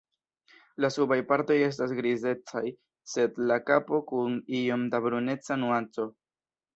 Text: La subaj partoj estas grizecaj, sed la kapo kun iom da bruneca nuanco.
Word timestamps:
La 0.83 0.89
subaj 0.93 1.17
partoj 1.31 1.57
estas 1.65 1.91
grizecaj, 1.99 2.63
sed 3.15 3.37
la 3.51 3.57
kapo 3.67 3.99
kun 4.13 4.39
iom 4.61 4.87
da 4.95 5.03
bruneca 5.05 5.59
nuanco. 5.65 6.07